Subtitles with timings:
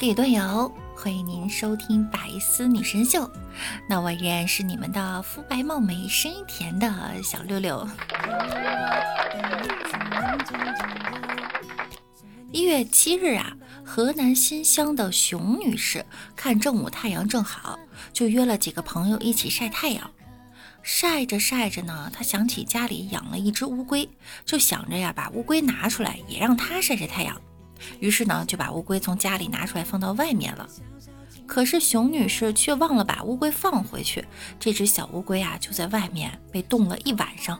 [0.00, 3.30] 各位段友，欢迎您收听白丝女神秀。
[3.86, 6.90] 那我依然是你们的肤白貌美、声音甜的
[7.22, 7.86] 小六六。
[12.50, 16.02] 一月七日啊，河南新乡的熊女士
[16.34, 17.78] 看正午太阳正好，
[18.10, 20.10] 就约了几个朋友一起晒太阳。
[20.82, 24.08] 晒着晒着呢，她想起家里养了一只乌龟，
[24.46, 27.38] 就想着呀，把乌龟拿出来也让它晒晒太阳。
[27.98, 30.68] 于是呢，就把乌龟从家里拿出来放到外面了。
[31.46, 34.24] 可是熊女士却忘了把乌龟放回去，
[34.58, 37.58] 这只小乌龟啊，就在外面被冻了一晚上。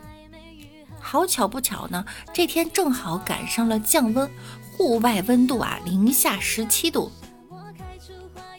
[1.00, 4.30] 好巧不巧呢，这天正好赶上了降温。
[4.76, 7.12] 户外温度啊，零下十七度。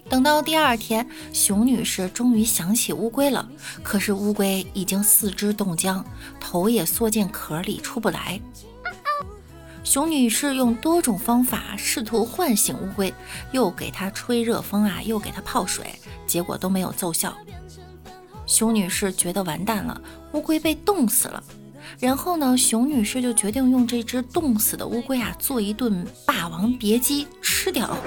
[0.07, 3.49] 等到第二天，熊女士终于想起乌龟了，
[3.81, 6.05] 可是乌龟已经四肢冻僵，
[6.39, 8.39] 头也缩进壳里出不来。
[9.83, 13.13] 熊女士用多种方法试图唤醒乌龟，
[13.51, 15.85] 又给它吹热风啊，又给它泡水，
[16.27, 17.35] 结果都没有奏效。
[18.45, 19.99] 熊女士觉得完蛋了，
[20.33, 21.43] 乌龟被冻死了。
[21.99, 27.97] 然后呢，熊女士就决定用这只冻死的乌龟啊，做一顿霸王别姬吃掉。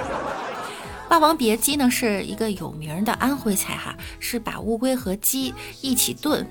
[1.09, 6.47] 霸王别姬呢是一个有名的安徽菜哈，是把乌龟和鸡一起炖。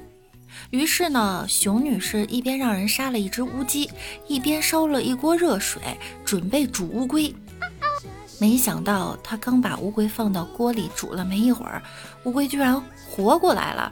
[0.70, 3.90] 于是呢，熊女士一边让人杀了一只乌鸡，
[4.28, 5.82] 一边烧了一锅热水，
[6.26, 7.34] 准备煮乌龟。
[8.40, 11.82] 没想到她刚把乌龟放到锅里煮了没一会儿，
[12.24, 13.92] 乌龟居然活过来了。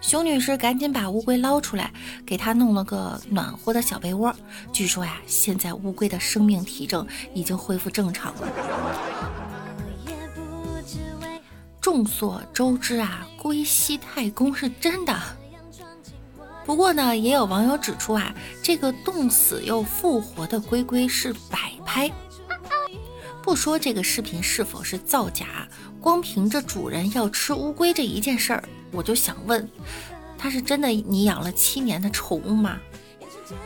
[0.00, 1.90] 熊女士赶紧把乌龟捞出来，
[2.26, 4.34] 给它弄了个暖和的小被窝。
[4.70, 9.43] 据说呀，现在乌龟的生命体征已经恢复正常了。
[11.84, 15.14] 众所周知啊，龟息太公是真的。
[16.64, 22.10] 不过呢，也有网友指出啊，这个冻死又复活的龟龟是摆拍。
[23.42, 25.68] 不说这个视频是否是造假，
[26.00, 28.64] 光凭着主人要吃乌龟这一件事儿。
[28.90, 29.68] 我就想问，
[30.38, 32.78] 它是真的你养了七年的宠物吗？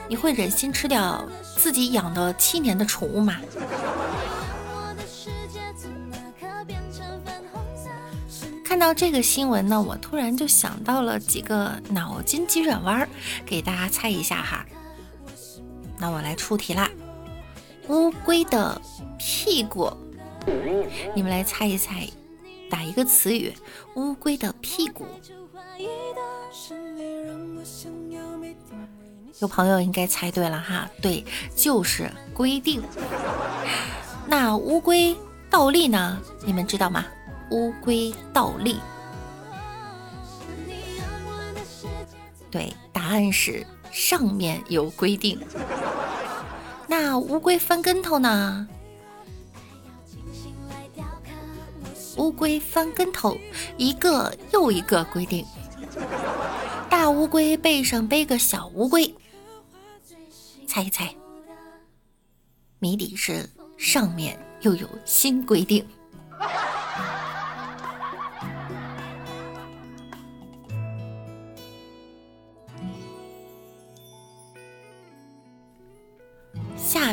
[0.09, 1.25] 你会忍心吃掉
[1.57, 3.37] 自己养的七年的宠物吗？
[8.69, 13.09] 看到这个新闻呢，我突然就想到了几个脑筋急转弯，
[13.47, 14.67] 给大家猜一下哈。
[15.97, 16.91] 那我来出题啦，
[17.89, 18.79] 乌龟的
[19.19, 19.91] 屁股，
[21.15, 22.07] 你们来猜一猜。
[22.69, 23.51] 打一个词语，
[23.95, 25.07] 乌龟的屁股。
[29.41, 31.25] 有朋友应该猜对了哈，对，
[31.57, 32.83] 就是规定。
[34.29, 35.17] 那乌龟
[35.49, 36.21] 倒立呢？
[36.45, 37.07] 你们知道吗？
[37.51, 38.81] 乌龟倒立。
[42.51, 45.39] 对，答案是上面有规定。
[46.87, 48.67] 那乌龟翻跟头呢？
[52.17, 53.39] 乌龟翻跟头，
[53.77, 55.45] 一个又一个规定。
[56.91, 59.15] 大乌龟背上背个小乌龟，
[60.67, 61.15] 猜一猜，
[62.79, 65.87] 谜底是上面又有新规定。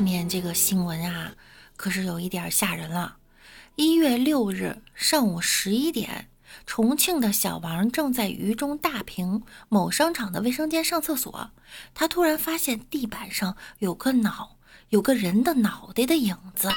[0.05, 1.33] 面这个新闻啊，
[1.75, 3.17] 可是有一点吓人了。
[3.75, 6.29] 一月六日上午十一点，
[6.67, 11.49] 重庆的小王正在渝中大坪某商场的卫生间上厕所，
[11.95, 14.57] 他突然发现地板上有个脑，
[14.89, 16.69] 有个人的脑袋的影子。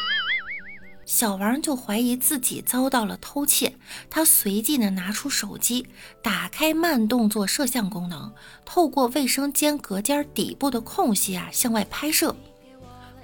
[1.04, 3.76] 小王就怀疑自己遭到了偷窃，
[4.08, 5.86] 他随即呢拿出手机，
[6.22, 8.32] 打开慢动作摄像功能，
[8.64, 12.34] 透过卫生间隔间底部的空隙啊向外拍摄。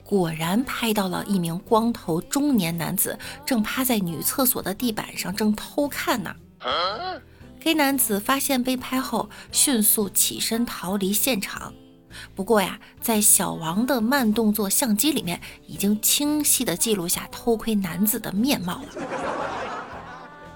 [0.05, 6.35] 果然拍到了一名光头中年男子，正趴在女厕所的地板上，正偷看呢。
[7.59, 11.73] 该男子发现被拍后，迅速起身逃离现场。
[12.35, 18.89] 不过呀，在小王的慢动作相机里面，已经清晰地记录下偷窥男子的面貌了。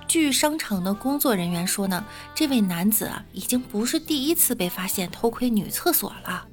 [0.06, 2.04] 据商场的工作人员说呢，
[2.34, 6.46] 这位男子啊，已经不是第一次被发现偷窥女厕所了。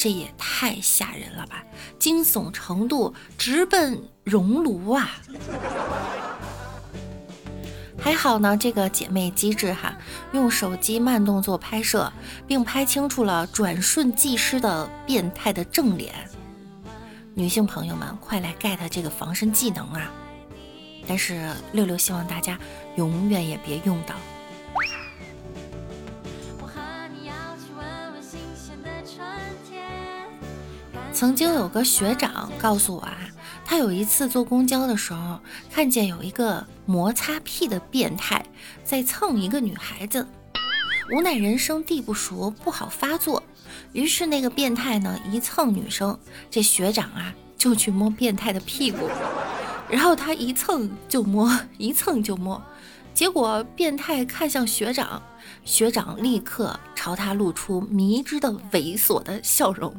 [0.00, 1.62] 这也太吓人了吧！
[1.98, 5.10] 惊悚程度直奔熔炉啊！
[8.00, 9.94] 还好呢，这个姐妹机智哈，
[10.32, 12.10] 用手机慢动作拍摄，
[12.46, 16.14] 并拍清楚了转瞬即逝的变态的正脸。
[17.34, 20.10] 女性朋友们，快来 get 这个防身技能啊！
[21.06, 22.58] 但是六六希望大家
[22.96, 24.14] 永远也别用到。
[31.20, 33.14] 曾经有个学长告诉我啊，
[33.62, 35.38] 他有一次坐公交的时候，
[35.70, 38.42] 看见有一个摩擦屁的变态
[38.82, 40.26] 在蹭一个女孩子，
[41.12, 43.42] 无奈人生地不熟，不好发作，
[43.92, 46.18] 于是那个变态呢一蹭女生，
[46.50, 49.06] 这学长啊就去摸变态的屁股，
[49.90, 52.62] 然后他一蹭就摸，一蹭就摸，
[53.12, 55.22] 结果变态看向学长，
[55.66, 59.94] 学长立刻朝他露出迷之的猥琐的笑容。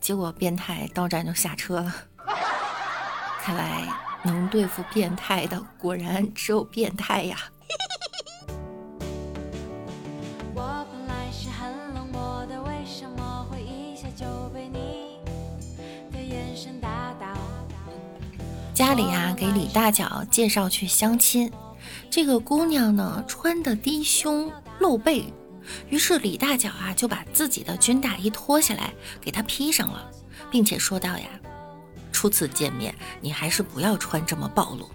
[0.00, 1.94] 结果变态到站就下车了。
[3.42, 3.86] 看来
[4.22, 7.38] 能对付变态的，果然只有变态呀。
[18.74, 21.50] 家里啊，给李大脚介绍去相亲。
[22.10, 25.32] 这个姑娘呢，穿的低胸露背。
[25.88, 30.10] 于是李大脚啊就把自己的军大衣脱下来给他披上了，
[30.50, 31.28] 并且说道：“呀，
[32.12, 34.90] 初次见面，你还是不要穿这么暴露。”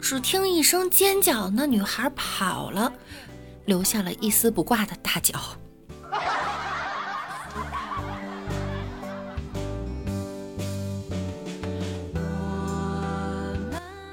[0.00, 2.92] 只听一声尖叫，那女孩跑了，
[3.66, 5.38] 留下了一丝不挂的大脚。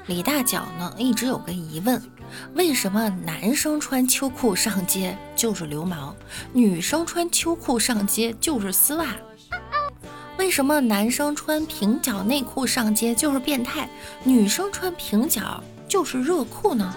[0.06, 2.00] 李大脚呢，一直有个疑问。
[2.54, 6.14] 为什么男生穿秋裤上街就是流氓，
[6.52, 9.16] 女生穿秋裤上街就是丝袜？
[10.38, 13.88] 为什么男生穿平角内裤上街就是变态，
[14.22, 16.94] 女生穿平角就是热裤呢？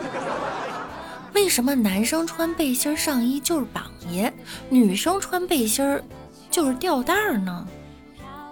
[1.33, 4.31] 为什么男生穿背心上衣就是榜爷，
[4.69, 5.99] 女生穿背心
[6.51, 7.67] 就是吊带呢？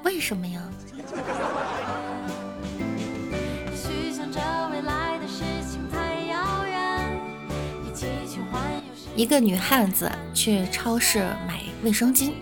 [0.03, 0.61] 为什么呀？
[9.17, 12.33] 一个女汉子去超市买卫生巾，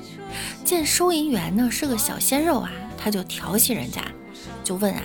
[0.66, 4.04] 见收银员呢是个小鲜肉啊，她就调戏人家，
[4.62, 5.01] 就问啊：“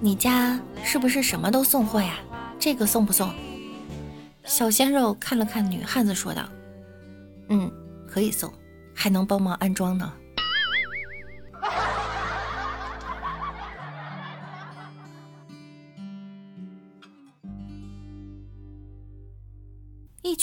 [0.00, 2.14] 你家是不是什么都送货呀？
[2.58, 3.30] 这个送不送？”
[4.46, 6.48] 小鲜肉看了看女汉子，说道
[7.50, 7.70] ：“嗯，
[8.08, 8.50] 可以送，
[8.94, 10.10] 还能帮忙安装呢。”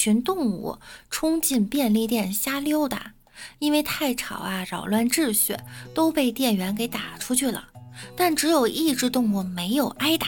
[0.03, 0.77] 群动物
[1.09, 3.13] 冲进便利店瞎溜达，
[3.59, 5.55] 因为太吵啊，扰乱秩序，
[5.95, 7.69] 都被店员给打出去了。
[8.13, 10.27] 但只有一只动物没有挨打，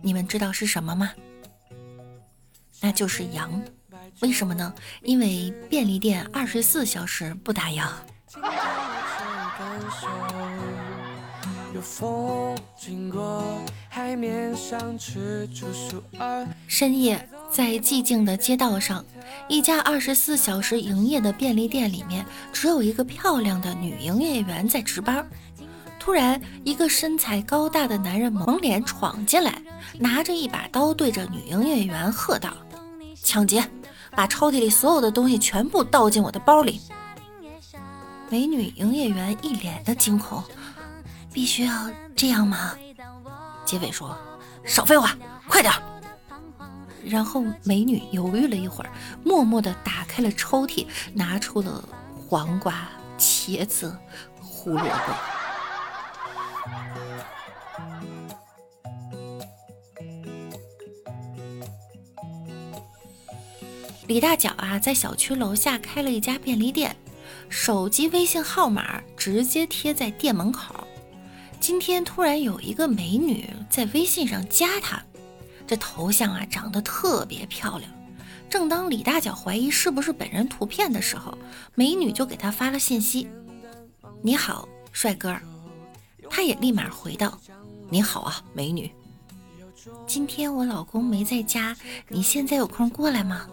[0.00, 1.10] 你们知道是什么吗？
[2.80, 3.62] 那就是羊。
[4.20, 4.72] 为什么呢？
[5.02, 7.86] 因为便利店二十四小时不打烊。
[16.68, 19.04] 深夜，在寂静的街道上，
[19.46, 25.28] 一家二十四小时营业的便利店里面，只有一个漂亮的女营业员在值班。
[26.00, 29.62] 突然，一个身材高大的男人蒙脸闯进来，
[29.98, 32.54] 拿着一把刀对着女营业员喝道
[33.22, 33.62] ：“抢劫！
[34.12, 36.80] 把抽屉里所有的东西全部倒进我的包里！”
[38.30, 40.42] 美女营业员一脸的惊恐。
[41.32, 42.74] 必须要这样吗？
[43.64, 44.16] 结尾说
[44.64, 45.14] ：“少废话，
[45.46, 45.72] 快点。”
[47.04, 48.90] 然后美女犹豫了一会儿，
[49.24, 51.82] 默默地打开了抽屉，拿出了
[52.28, 53.96] 黄瓜、茄子、
[54.40, 55.14] 胡萝卜。
[64.08, 66.94] 李大脚啊，在小区楼下开了一家便利店，
[67.48, 70.86] 手机微信号码直接贴在店门口。
[71.58, 75.02] 今天突然有一个美女在微信上加他，
[75.72, 77.90] 这头像啊长得特别漂亮。
[78.50, 81.32] 正当李大脚怀疑是不是本人图片的时候，
[81.74, 83.26] 美女就给他发了信息
[84.20, 85.34] ：“你好，帅哥。”
[86.28, 87.40] 他也立马回道
[87.88, 88.92] ：“你好啊，美女。
[90.06, 91.74] 今天我老公没在家，
[92.06, 93.46] 你现在有空过来吗？”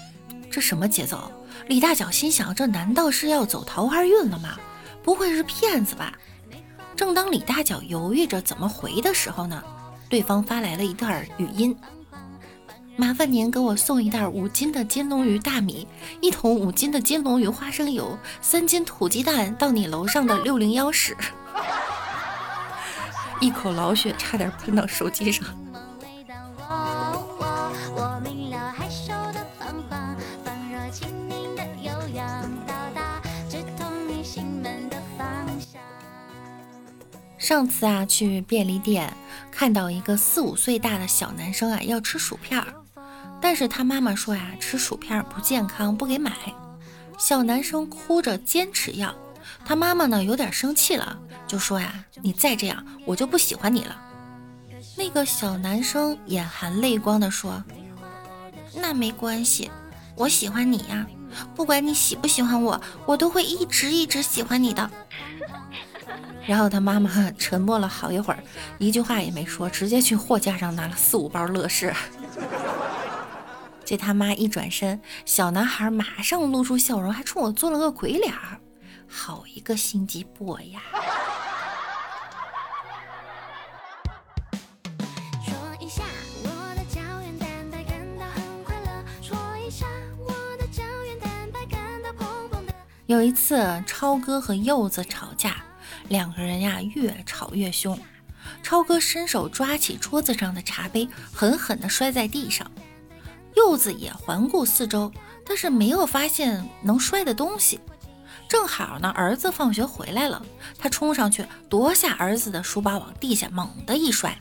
[0.50, 1.30] 这什么节奏？
[1.66, 4.58] 李大脚心想：这难道是要走桃花运了吗？
[5.02, 6.18] 不会是骗子吧？
[6.96, 9.62] 正当李大脚犹豫着怎么回的时候呢，
[10.08, 11.76] 对方发来了一段语音
[12.96, 15.86] ：“麻烦您给我送一袋五斤的金龙鱼大米，
[16.22, 21.14] 一桶五斤的金龙鱼花生油，三斤土鸡蛋到你楼上的六零幺室。
[23.40, 25.46] ”一口老血差点喷到手机上。
[37.36, 39.10] 上次啊，去便利店
[39.58, 42.72] 看到一个四五岁大的小男生啊，要吃薯片儿，
[43.40, 46.30] 但是他妈妈说呀，吃薯片不健康，不给买。
[47.18, 49.12] 小男生哭着坚持要，
[49.64, 54.00] 他妈妈呢有点生气了，就说呀：“你再这样，我就不喜欢你了。”
[54.96, 57.60] 那个小男生眼含泪光的说
[58.80, 59.68] ：“那没关系，
[60.14, 61.04] 我喜欢你呀，
[61.56, 64.88] 不管你喜不喜欢我，我都会一直一直喜欢你的。”
[66.48, 68.42] 然后他妈妈沉默了好一会儿，
[68.78, 71.94] 一句话也没说，直接去货架上拿了四五包乐事。
[73.84, 78.58] 这他妈一转身，小男孩马上露出笑容，还冲我做了个鬼脸儿。
[79.06, 80.80] 好一个心机 boy 呀！
[93.04, 95.56] 有一次，超哥和柚子吵架，
[96.08, 97.98] 两个人呀越吵越凶。
[98.62, 102.70] 超哥伸手抓起桌子上的茶杯，狠狠地摔在地上。
[103.54, 105.12] 柚子也环顾四周，
[105.44, 107.80] 但是没有发现能摔的东西。
[108.48, 110.42] 正好呢，儿子放学回来了，
[110.78, 114.38] 他冲上去夺下儿子的书包，往地下猛地一摔。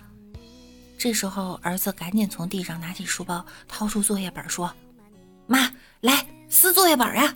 [0.98, 4.74] 这时候，儿子赶紧从地上拿起书包，掏出作业本，说
[5.46, 5.72] ：“妈，
[6.02, 7.36] 来撕作业本啊！”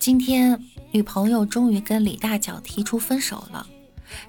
[0.00, 3.64] 今天，女朋友终于跟李大脚提出分手了。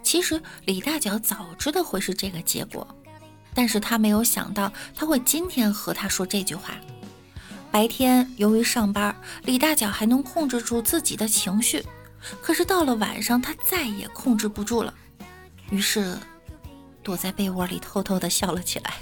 [0.03, 2.87] 其实李大脚早知道会是这个结果，
[3.55, 6.75] 但是他没有想到他会今天和他说这句话。
[7.71, 11.83] 白天由于上班，李大脚还能控制住自己的情绪，
[12.41, 14.93] 可是到了晚上，他再也控制不住了，
[15.71, 16.17] 于是
[17.01, 18.95] 躲在被窝里偷偷的笑了起来。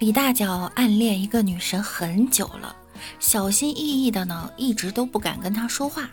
[0.00, 2.74] 李大脚暗恋一个女神很久了，
[3.18, 6.10] 小心翼翼的呢，一直都不敢跟她说话。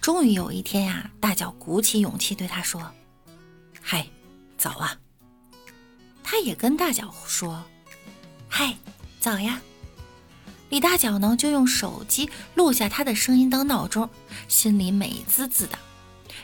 [0.00, 2.90] 终于有一天呀，大脚鼓起勇气对她说
[3.82, 4.06] ：“嗨，
[4.56, 4.96] 早啊。”
[6.24, 7.62] 他也跟大脚说
[8.48, 8.74] ：“嗨，
[9.20, 9.60] 早呀。”
[10.70, 14.08] 李大脚呢就用手机录下他的声音当闹钟，
[14.48, 15.78] 心里美滋滋的。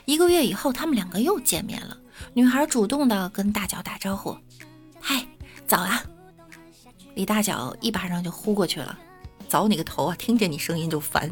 [0.05, 1.97] 一个月以后，他们两个又见面了，
[2.35, 4.37] 女孩主动的跟大脚打招呼
[5.01, 5.25] ：“嗨，
[5.65, 6.03] 早啊。”
[7.19, 8.97] 李大脚一巴掌就呼过去了，
[9.49, 10.15] 早你个头啊！
[10.17, 11.29] 听见你声音就烦。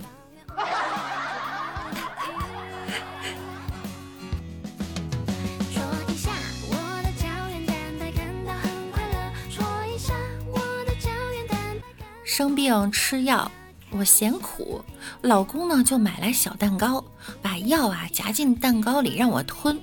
[12.26, 13.50] 生病吃药，
[13.90, 14.84] 我嫌苦，
[15.22, 17.02] 老公呢就买来小蛋糕，
[17.42, 19.80] 把药啊夹进蛋糕里让我吞，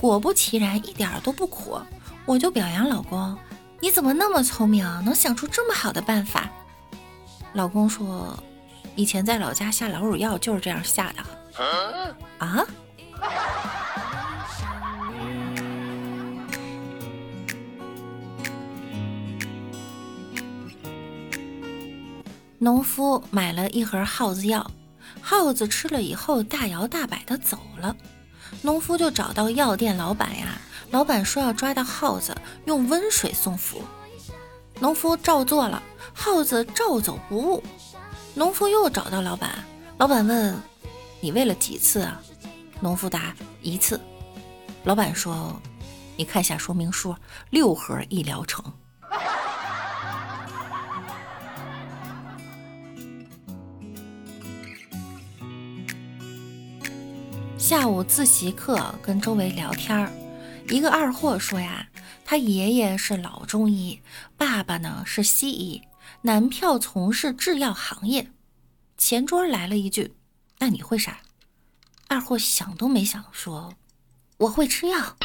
[0.00, 1.78] 果不其然一点都不苦，
[2.26, 3.38] 我就表扬老公。
[3.80, 5.00] 你怎么那么聪明啊？
[5.04, 6.50] 能想出这么好的办法？
[7.52, 8.36] 老公说，
[8.96, 11.64] 以前在老家下老鼠药就是这样下的。
[12.38, 12.64] 啊？
[22.58, 24.68] 农夫买了一盒耗子药，
[25.22, 27.96] 耗子吃了以后大摇大摆的走了，
[28.62, 30.60] 农夫就找到药店老板呀。
[30.90, 33.82] 老板说要抓到耗子，用温水送服。
[34.80, 35.82] 农夫照做了，
[36.14, 37.62] 耗子照走不误。
[38.34, 39.64] 农夫又找到老板，
[39.98, 40.56] 老板问
[41.20, 42.20] ：“你喂了几次啊？”
[42.80, 44.00] 农夫答：“一次。”
[44.84, 45.60] 老板说
[46.16, 47.14] ：“你看下说明书，
[47.50, 48.64] 六盒一疗程。”
[57.68, 60.10] 下午自习课，跟周围聊天儿。
[60.70, 61.86] 一个二货说呀，
[62.24, 64.00] 他爷爷是老中医，
[64.38, 65.82] 爸爸呢是西医，
[66.22, 68.30] 男票从事制药行业。
[68.96, 70.14] 前桌来了一句
[70.60, 71.18] ：“那你会啥？”
[72.08, 73.74] 二货想都没想说
[74.38, 75.18] ：“我会吃药。”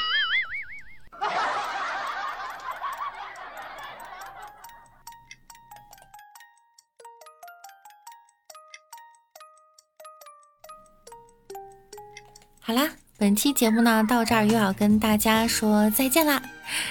[12.63, 12.89] 好啦。
[13.15, 16.41] 本期节目呢，到这儿又要跟大家说再见啦！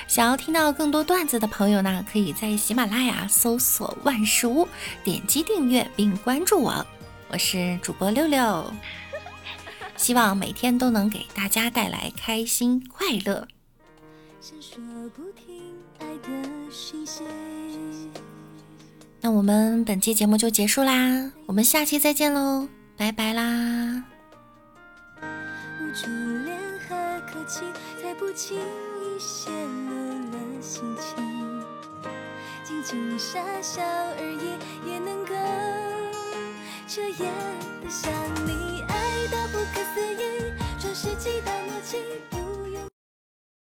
[0.07, 4.67] 想要听到更多段子的朋友呢，可以在喜马拉雅搜索“万事屋”，
[5.05, 6.87] 点击订阅并关注我。
[7.29, 8.73] 我是主播六六，
[9.99, 13.47] 希望每天都能给大家带来开心快乐。
[19.21, 24.05] 那我们本期节目就结束啦，我们下期再见喽，拜拜啦！
[25.95, 26.09] 初
[26.45, 26.59] 恋
[26.89, 27.61] 和客气，
[28.01, 29.95] 才不轻易泄露
[30.31, 31.63] 了心情。
[32.65, 34.57] 静静傻笑而已，
[34.89, 35.35] 也能够
[36.89, 37.31] 彻夜
[37.85, 38.11] 的想
[38.47, 41.99] 你，爱到不可思议，转世纪大默契。
[42.31, 42.42] 不